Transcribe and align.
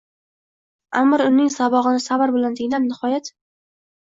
Аmir 1.01 1.23
uning 1.25 1.51
sabogʼini 1.57 2.01
sabr 2.07 2.35
bilan 2.39 2.57
tinglab, 2.63 2.89
nihoyat: 2.89 3.31